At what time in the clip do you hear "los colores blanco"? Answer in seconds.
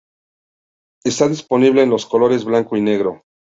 1.91-2.75